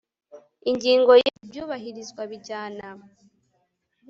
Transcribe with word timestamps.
Ingingo 0.69 1.11
ya 1.23 1.29
Ibyubahirizwa 1.41 2.21
bijyana 2.31 2.87